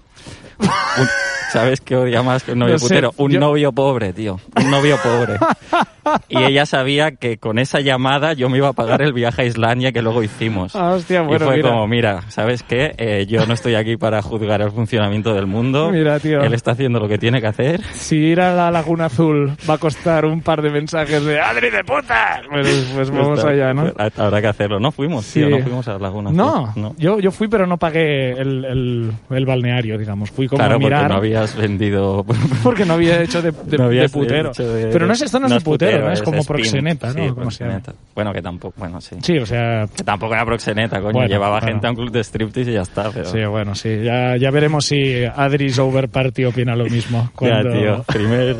[0.60, 1.08] Un-
[1.52, 3.14] ¿Sabes qué odia más que un novio No sé, putero?
[3.16, 4.38] Un yo- novio pobre, tío.
[4.56, 5.34] Un novio pobre.
[6.28, 9.44] y ella sabía que con esa llamada yo me iba a pagar el viaje a
[9.44, 10.74] Islandia que luego hicimos.
[10.76, 11.68] Ah, hostia, bueno, y fue mira.
[11.70, 12.94] como, mira, ¿sabes qué?
[12.98, 15.90] Eh, yo no estoy aquí para juzgar el funcionamiento del mundo.
[15.90, 16.40] Mira, tío.
[16.42, 17.82] Él está haciendo lo que tiene que hacer.
[17.94, 21.70] Si ir a la Laguna Azul va a costar un par de mensajes de ¡Adri
[21.70, 22.40] de puta!
[22.50, 23.92] Pues, pues vamos Está- allá, ¿no?
[24.16, 24.80] Habrá que hacerlo.
[24.80, 25.52] No fuimos, tío, Sí.
[25.52, 26.30] no fuimos a la Laguna.
[26.32, 26.82] No, Azul.
[26.82, 26.94] no.
[26.98, 30.30] Yo, yo fui pero no pagué el, el, el balneario, digamos.
[30.30, 31.00] Fui como Claro, a mirar.
[31.02, 32.24] porque no habías vendido...
[32.62, 34.50] porque no había hecho de, de- no de putero.
[34.50, 36.12] hecho de- pero no es esto no es de putero, ¿no?
[36.12, 37.34] es, como proxeneta, ¿no?
[37.34, 37.92] Proxeneta.
[38.14, 38.74] Bueno, que tampoco...
[38.78, 39.16] Bueno, sí.
[39.22, 41.12] Sí, o sea, Que tampoco era proxeneta, coño.
[41.12, 41.66] Bueno, Llevaba bueno.
[41.66, 43.26] gente a un club de striptease y ya está, pero...
[43.26, 44.02] sí, bueno, sí.
[44.02, 47.30] Ya, ya veremos si Adris Over Party opina lo mismo.
[47.36, 47.70] Cuando...
[47.70, 48.02] Ya, tío.
[48.04, 48.56] Primer...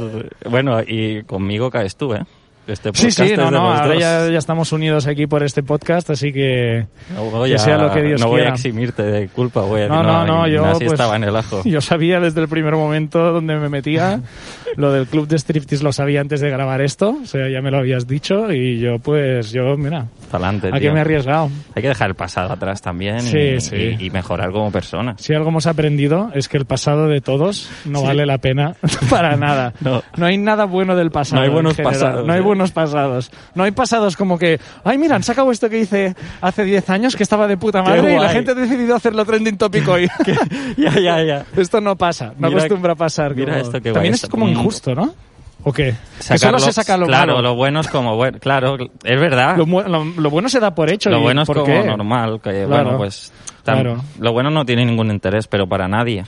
[0.48, 2.24] Bueno, y conmigo caes tú, ¿eh?
[2.70, 5.62] Este Sí, podcast sí, es no, no, ahora ya, ya estamos unidos aquí por este
[5.62, 8.52] podcast, así que No voy que a, sea lo que Dios no voy quiera.
[8.52, 11.62] a eximirte de culpa, voy a No, no, no, yo, pues, estaba en el ajo.
[11.64, 14.20] yo sabía desde el primer momento donde me metía,
[14.76, 17.70] lo del club de striptease lo sabía antes de grabar esto, o sea, ya me
[17.70, 20.92] lo habías dicho y yo pues, yo, mira, Talante, aquí tío.
[20.92, 21.50] me he arriesgado.
[21.74, 23.96] Hay que dejar el pasado atrás también y, Sí, sí.
[23.98, 25.14] y- y mejorar como persona.
[25.18, 28.74] Si algo hemos aprendido es que el pasado de todos no vale la pena
[29.10, 29.72] para nada.
[30.16, 30.26] No.
[30.26, 31.36] hay nada bueno del pasado.
[31.36, 32.42] No hay en buenos pasados, No hay ¿eh?
[32.70, 33.30] Pasados.
[33.54, 37.16] No hay pasados como que, ay, mira, han sacado esto que hice hace 10 años
[37.16, 40.08] que estaba de puta madre y la gente ha decidido hacerlo trending topic hoy.
[40.76, 41.44] ya, ya, ya.
[41.56, 43.34] esto no pasa, no Mira- acostumbra a pasar.
[43.34, 45.14] mira como- esto guay También es como injusto, ¿no?
[45.62, 45.94] ¿O qué?
[46.26, 47.42] que solo se saca lo claro, malo.
[47.50, 48.38] lo bueno es como bueno.
[48.40, 49.56] Claro, es verdad.
[49.58, 51.10] Lo, lo- lo bueno se da por hecho.
[51.10, 51.84] Lo y bueno es ¿por como qué?
[51.84, 52.40] normal.
[52.42, 52.68] Que, Claro.
[52.84, 53.30] Bueno, pues.
[53.64, 54.02] tam- Claro.
[54.18, 56.24] Lo bueno no tiene ningún interés, pero para nadie.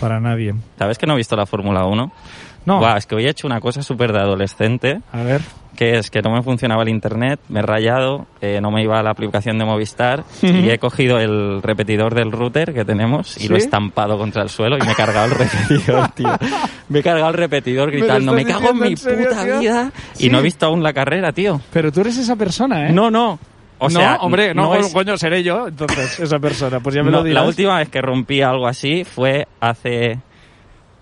[0.00, 0.54] Para nadie.
[0.78, 2.12] ¿Sabes que no he visto la Fórmula 1?
[2.66, 2.78] No.
[2.78, 5.40] Buah, es que hoy he hecho una cosa súper de adolescente, A ver.
[5.76, 8.98] Que es que no me funcionaba el internet, me he rayado, eh, no me iba
[8.98, 13.40] a la aplicación de Movistar y he cogido el repetidor del router que tenemos y
[13.40, 13.48] ¿Sí?
[13.48, 16.28] lo he estampado contra el suelo y me he cargado el repetidor, tío.
[16.88, 19.44] Me he cargado el repetidor ¿Me lo gritando, me, cago en mi en serio, puta
[19.44, 19.60] tío?
[19.60, 19.92] vida.
[20.14, 20.26] Sí.
[20.26, 21.60] Y no he visto aún la carrera, tío.
[21.72, 22.92] Pero tú eres esa persona, ¿eh?
[22.92, 23.38] No, no.
[23.78, 26.80] O sea, no, hombre, no, es- coño, seré yo, entonces, esa persona.
[26.80, 27.42] Pues ya me no, lo dirás.
[27.42, 30.18] la última vez que rompí algo así fue hace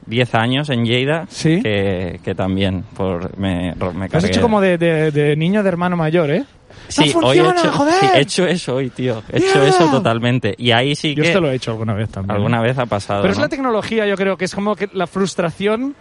[0.07, 1.61] 10 años en Lleida, ¿Sí?
[1.63, 4.29] que, que también por, me, me Lo has cargué.
[4.29, 6.45] hecho como de, de- de niño de hermano mayor, ¿eh?
[6.89, 7.95] Sí, ¡No hoy he hecho, joder!
[8.01, 9.23] sí, he hecho eso hoy, tío.
[9.33, 10.55] He hecho eso totalmente.
[10.59, 12.37] Y ahí sí Yo que esto lo he hecho alguna vez también.
[12.37, 13.23] alguna vez ha pasado.
[13.23, 15.95] Pero es la tecnología, yo creo que es como que la frustración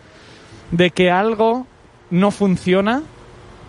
[0.71, 1.65] de que algo
[2.09, 3.03] no funciona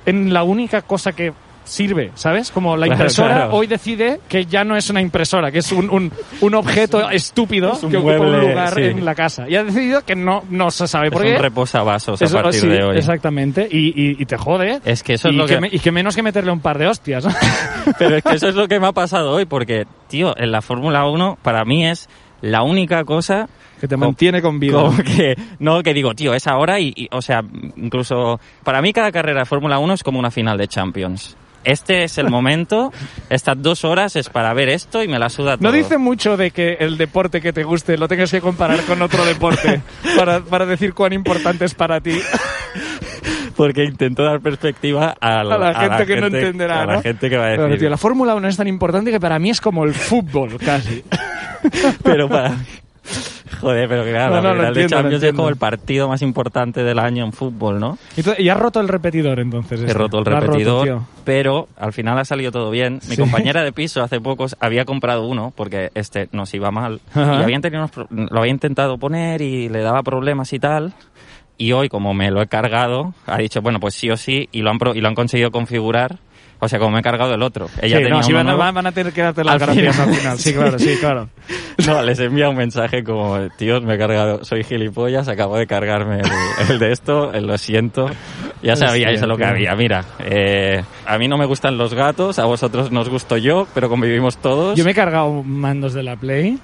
[0.07, 1.33] en la única cosa que
[1.64, 2.50] sirve, ¿sabes?
[2.50, 3.55] Como la impresora claro.
[3.55, 7.72] hoy decide que ya no es una impresora, que es un, un, un objeto estúpido
[7.72, 8.83] es que ocupa un lugar sí.
[8.83, 9.48] en la casa.
[9.48, 11.37] Y ha decidido que no, no se sabe por es qué.
[11.37, 12.96] un reposavasos a partir sí, de hoy.
[12.98, 13.66] Exactamente.
[13.70, 14.81] Y, y- y te jode.
[14.85, 16.79] Es que eso es y, lo que- me- y que menos que meterle un par
[16.79, 17.27] de hostias.
[17.98, 20.62] Pero es que eso es lo que me ha pasado hoy, porque, tío, en la
[20.62, 22.09] Fórmula 1 para mí es
[22.42, 23.48] la única cosa
[23.81, 24.74] que te mantiene con vida.
[24.83, 27.42] como que no que digo, tío, es ahora y, y, o sea,
[27.77, 31.37] incluso para mí cada carrera de Fórmula 1 es como una final de Champions.
[31.64, 32.92] Este es el momento,
[33.31, 35.66] estas dos horas es para ver esto y me la suda todo.
[35.68, 39.00] No dice mucho de que el deporte que te guste lo tengas que comparar con
[39.03, 39.81] otro deporte
[40.16, 42.20] para, para decir cuán importante es para ti.
[43.57, 47.03] porque intento dar perspectiva a, A la gente que no entenderá, A la ¿no?
[47.03, 47.79] gente que va a Pero, decir.
[47.81, 51.03] tío, la Fórmula 1 es tan importante que para mí es como el fútbol, casi.
[52.03, 52.53] pero para.
[53.64, 56.09] Joder, pero claro, No, no, la lo final de entiendo, Champions es como el partido
[56.09, 57.98] más importante del año en fútbol, ¿no?
[58.38, 59.81] Y, has roto el repetidor entonces.
[59.81, 59.94] He este.
[59.98, 63.00] roto el roto, repetidor, pero al final ha salido todo bien.
[63.09, 63.20] Mi Sí.
[63.22, 67.40] compañera de piso hace pocos había comprado uno porque este nos iba mal Ajá.
[67.40, 70.92] y habían tenido unos pro- lo había intentado poner y le daba problemas y tal.
[71.57, 74.62] Y hoy, como me lo he cargado, ha dicho, bueno, pues sí o sí, y
[74.62, 76.16] lo han, pro- y lo han conseguido configurar.
[76.64, 77.66] O sea, como me he cargado el otro.
[77.81, 79.94] Ella Sí, tenía no, si van, van a tener que darte las Al final.
[80.00, 80.38] al final.
[80.38, 81.29] Sí, claro, sí, claro.
[81.87, 86.20] No, les envía un mensaje como, tíos, me he cargado, soy gilipollas, acabo de cargarme
[86.20, 86.31] el,
[86.70, 88.09] el de esto, el lo siento.
[88.62, 89.74] Ya sabíais Hostia, lo que había.
[89.74, 93.88] Mira, eh, a mí no me gustan los gatos, a vosotros nos gusto yo, pero
[93.88, 94.79] convivimos todos.
[94.79, 96.59] Yo me he cargado mandos de la Play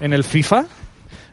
[0.00, 0.66] en el FIFA.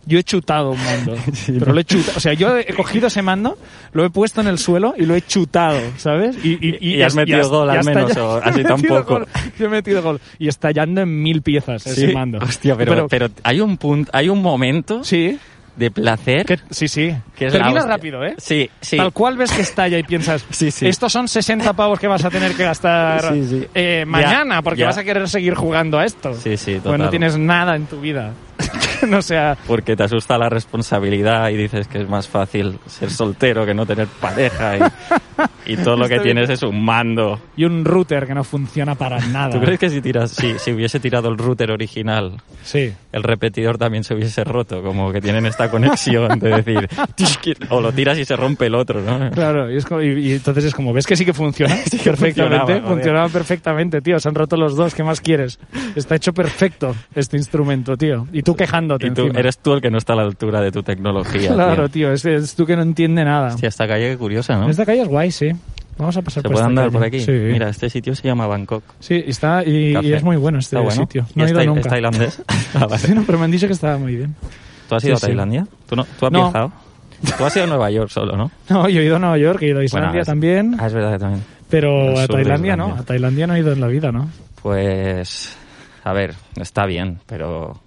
[0.05, 1.15] Yo he chutado un mando.
[1.59, 2.17] pero lo he chutado.
[2.17, 3.57] O sea, yo he cogido ese mando,
[3.93, 6.35] lo he puesto en el suelo y lo he chutado, ¿sabes?
[6.43, 9.13] Y, Y has metido gol al menos, o así tampoco.
[9.19, 9.27] gol.
[9.57, 10.19] Yo he metido gol.
[10.39, 12.39] Y estallando en mil piezas Sí, ese mando.
[12.39, 15.39] Hostia, pero, pero, hay un punto, hay un momento Sí,
[15.77, 16.45] de placer.
[16.45, 17.15] que- sí, sí.
[17.35, 18.35] que es Termina rápido, ¿eh?
[18.37, 18.97] Sí, sí.
[18.97, 20.85] Tal cual ves que estalla y piensas, Sí, sí.
[20.87, 23.33] estos son 60 pavos que vas a tener que gastar
[23.73, 24.85] eh, mañana Ya, porque ya.
[24.87, 26.33] vas a querer seguir jugando a esto.
[26.35, 27.09] Sí, sí, Pues no total.
[27.09, 28.33] tienes nada en tu vida.
[29.07, 33.65] no sea, Porque te asusta la responsabilidad y dices que es más fácil ser soltero
[33.65, 34.77] que no tener pareja.
[34.77, 34.81] Y,
[35.65, 37.39] y todo lo que tienes es un mando.
[37.55, 39.51] Y un router que no funciona para nada.
[39.51, 42.93] ¿Tú crees que si tiras, si, si hubiese tirado el router original, Sí.
[43.11, 44.81] el repetidor también se hubiese roto?
[44.81, 46.89] Como que tienen esta conexión de decir,
[47.69, 49.31] o lo tiras y se rompe el otro, ¿no?
[49.31, 51.75] Claro, y, es como- y- y entonces es como, ¿ves que sí que funciona?
[51.93, 52.81] Sí perfectamente.
[52.81, 54.19] funcionaba perfectamente, tío.
[54.19, 55.59] Se han roto los dos, ¿qué más quieres?
[55.95, 58.27] Está hecho perfecto este instrumento, tío.
[58.33, 59.39] Y tú quejándote Y tú, encima.
[59.39, 61.53] eres tú el que no está a la altura de tu tecnología.
[61.53, 62.07] Claro, tío.
[62.07, 63.49] tío, es, es tú que no entiende nada.
[63.49, 64.69] Hostia, esta calle qué curiosa, ¿no?
[64.69, 65.51] Esta calle es guay, sí.
[65.97, 66.97] Vamos a pasar ¿Se por puede esta andar calle.
[66.97, 67.19] por aquí?
[67.19, 67.31] Sí.
[67.31, 68.83] Mira, este sitio se llama Bangkok.
[68.99, 70.91] Sí, está, y, y es muy bueno este bueno.
[70.91, 71.25] sitio.
[71.36, 71.81] ¿Y No he ido nunca.
[71.81, 72.41] ¿Es tailandés?
[72.75, 72.97] Ah, vale.
[72.97, 74.36] Sí, no, pero me han dicho que estaba muy bien.
[74.89, 75.27] ¿Tú has ido Sí, a.
[75.27, 75.67] Tailandia?
[75.88, 76.41] ¿Tú, no, ¿Tú has No.
[76.49, 76.71] viajado?
[77.38, 78.51] Tú has ido a Nueva York solo, ¿no?
[78.69, 80.88] No, yo he ido a Nueva York, he ido a Islandia Bueno, es- también, Ah,
[80.88, 81.43] es verdad que también.
[81.69, 82.95] pero a Tailandia no.
[82.95, 84.29] A Tailandia no he ido en la vida, ¿no?
[84.63, 85.55] Pues,
[86.03, 87.79] a ver, está bien, pero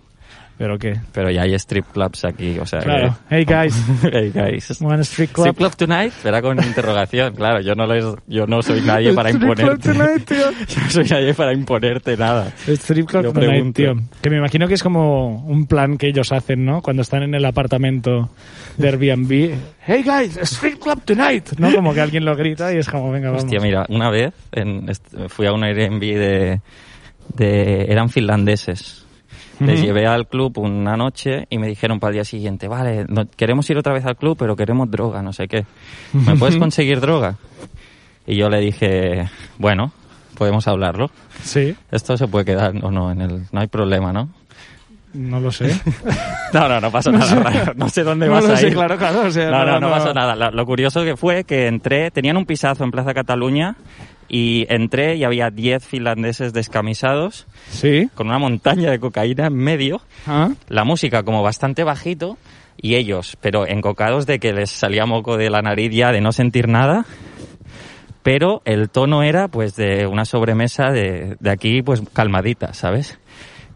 [0.58, 0.94] ¿Pero qué?
[1.12, 3.16] pero ya hay strip clubs aquí, o sea Claro.
[3.28, 3.36] que...
[3.36, 3.74] Hey, guys.
[4.10, 4.80] hey guys.
[4.80, 5.46] One street club.
[5.48, 6.12] Strip club tonight?
[6.22, 9.92] Será con interrogación, claro, yo no les, yo no soy nadie para Strip club imponerte.
[9.92, 10.50] tonight, tío.
[10.68, 12.52] Yo no soy nadie para imponerte nada.
[12.66, 13.76] Strip Club Yo Tonight, pregunto.
[13.82, 13.94] tío.
[14.22, 16.80] Que me imagino que es como un plan que ellos hacen, ¿no?
[16.80, 18.30] Cuando están en el apartamento
[18.78, 19.54] de Airbnb.
[19.86, 21.50] Hey guys, Strip Club Tonight.
[21.58, 21.70] ¿No?
[21.74, 23.44] Como que alguien lo grita y es como, venga, vamos.
[23.44, 24.86] Hostia, mira, una vez en,
[25.28, 26.60] fui a un Airbnb de,
[27.34, 27.82] de...
[27.92, 29.05] eran finlandeses.
[29.60, 33.26] Les llevé al club una noche y me dijeron para el día siguiente, vale, no-
[33.36, 35.64] queremos ir otra vez al club, pero queremos droga, no sé qué.
[36.12, 37.36] ¿Me puedes conseguir droga?
[38.26, 39.92] Y yo le dije, bueno,
[40.36, 41.10] podemos hablarlo.
[41.42, 44.28] Sí, Esto se puede quedar o no, en el, no hay problema, ¿no?
[45.16, 45.70] No lo sé.
[46.52, 47.72] No, no, no pasó nada raro.
[47.76, 48.74] No sé dónde No vas a sé, ir.
[48.74, 49.22] claro, claro.
[49.26, 50.36] O sea, No, no, no pasó nada.
[50.36, 53.74] Lo, lo curioso que fue que entré, tenían un pisazo en Plaza Cataluña
[54.28, 58.08] y entré y había 10 finlandeses descamisados Sí.
[58.14, 62.38] con una montaña de cocaína en medio, Ah, la música como bastante bajito
[62.80, 66.30] y ellos, pero encocados de que les salía moco de la nariz ya de no
[66.32, 67.04] sentir nada.
[68.22, 73.18] Pero el tono era pues de una sobremesa de, de aquí pues calmadita, ¿sabes?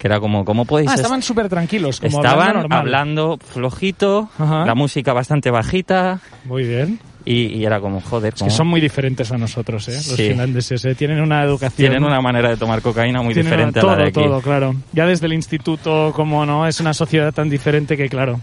[0.01, 2.01] Que era como, ¿cómo podéis Ah, est- estaban súper tranquilos.
[2.01, 4.65] Como Estaban hablando flojito, Ajá.
[4.65, 6.99] la música bastante bajita Muy bien.
[7.25, 8.49] Y, y era como, joder, Es ¿cómo?
[8.51, 9.93] que son muy diferentes a nosotros, ¿eh?
[9.93, 10.29] Los Sí.
[10.29, 10.95] finlandeses, ¿eh?
[10.95, 11.77] Tienen una educación.
[11.77, 14.15] tienen una manera de tomar cocaína muy Tienen diferente todo, a la de aquí.
[14.21, 14.75] todo, claro.
[14.93, 18.41] Ya desde el instituto, como no, es una sociedad tan diferente que, claro,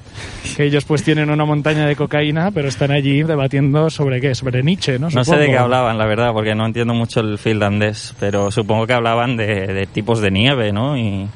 [0.55, 4.61] que ellos pues tienen una montaña de cocaína, pero están allí debatiendo sobre qué, sobre
[4.63, 5.09] Nietzsche, ¿no?
[5.09, 8.85] No sé de qué hablaban, la verdad, porque no entiendo mucho el finlandés, pero supongo
[8.85, 10.97] que hablaban de, de tipos de nieve, ¿no?
[10.97, 11.27] Y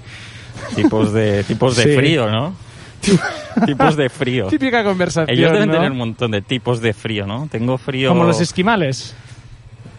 [0.76, 1.96] tipos de tipos de Sí.
[1.96, 2.56] frío, ¿no?
[3.66, 4.48] tipos de frío.
[4.48, 5.76] Típica conversación, Ellos deben ¿no?
[5.76, 7.48] tener un montón de tipos de frío, ¿no?
[7.52, 8.10] Tengo frío.
[8.10, 9.16] Como los esquimales.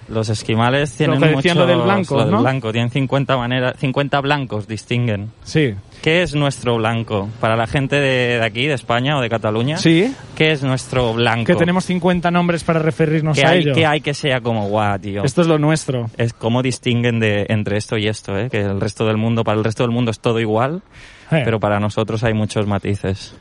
[0.09, 2.43] Los esquimales tienen que decían mucho lo del blanco, lo del ¿no?
[2.43, 5.31] blanco, tienen 50 maneras, 50 blancos distinguen.
[5.43, 5.75] Sí.
[6.03, 7.31] ¿Qué es nuestro blanco?
[7.41, 11.15] Para la gente de, de aquí, de España o de Cataluña, Sí, ¿qué es nuestro
[11.15, 11.47] blanco?
[11.47, 13.73] que tenemos 50 nombres para referirnos ¿Qué a hay, ello.
[13.75, 15.23] qué hay que sea como guau, tío?
[15.25, 16.11] Esto es lo nuestro.
[16.19, 18.51] Es cómo distinguen de, entre esto y esto, ¿eh?
[18.51, 20.83] Que el resto del mundo, para el resto del mundo es todo igual,
[21.31, 21.41] Eh.
[21.45, 23.35] pero para nosotros hay muchos matices.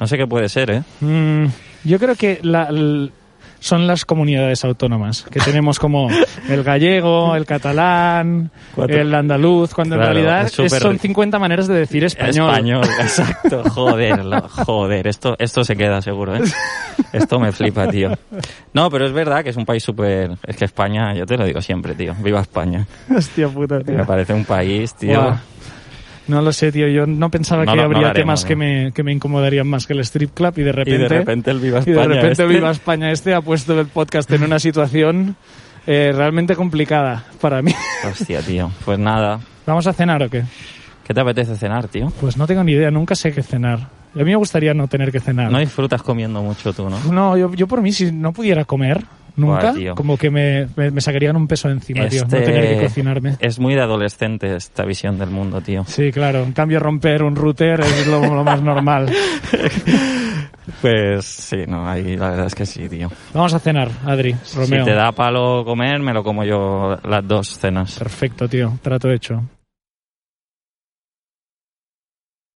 [0.00, 0.82] No sé qué puede ser, ¿eh?
[1.00, 1.46] Mm,
[1.84, 2.68] yo creo que la-
[3.60, 6.08] son las comunidades autónomas, que tenemos como
[6.50, 9.00] el gallego, el catalán, Cuatro.
[9.00, 12.50] el andaluz, cuando Claro, en realidad es- son 50 maneras de decir español.
[12.50, 13.62] Español, exacto.
[13.70, 16.42] Joder, joder, esto, esto se queda seguro, ¿eh?
[17.14, 18.10] Esto me flipa, tío.
[18.74, 20.32] No, pero es verdad que es un país súper...
[20.46, 22.14] Es que España, yo te lo digo siempre, tío.
[22.22, 22.86] Viva España.
[23.16, 23.94] Hostia puta, tío.
[23.96, 25.22] Me parece un país, tío.
[25.22, 25.36] Buah.
[26.28, 26.88] No lo sé, tío.
[26.88, 29.86] Yo no pensaba No, que no, habría haremos, temas que, me, que me incomodarían más
[29.86, 30.98] que el strip club y de Y repente...
[31.02, 32.08] de repente el Viva y de España.
[32.08, 35.36] repente este- Viva España este ha puesto el podcast en una situación
[35.86, 37.72] eh, realmente complicada para mí.
[38.10, 38.70] Hostia, tío.
[38.84, 39.40] Pues nada.
[39.66, 40.44] ¿Vamos a cenar o qué?
[41.06, 42.10] ¿Qué te apetece cenar, tío?
[42.20, 43.88] Pues no tengo ni idea, nunca sé qué cenar.
[44.14, 45.50] Y a mí me gustaría no tener que cenar.
[45.50, 46.98] No disfrutas comiendo mucho tú, ¿no?
[47.12, 49.04] No, yo, yo por mí, si no pudiera comer
[49.36, 52.22] nunca, Buah, como que me, me, me sacarían un peso encima, tío.
[52.22, 53.36] No Este- tener que cocinarme.
[53.40, 55.84] Es muy de adolescente esta visión del mundo, tío.
[55.86, 56.42] Sí, claro.
[56.42, 59.10] En cambio, romper un router es lo, lo más normal.
[60.80, 63.10] Pues sí, no, ahí la verdad es que sí, tío.
[63.34, 64.84] Vamos a cenar, Adri, Romeo.
[64.84, 67.98] Si te da palo comer, me lo como yo las dos cenas.
[67.98, 68.78] Perfecto, tío.
[68.82, 69.42] Trato hecho.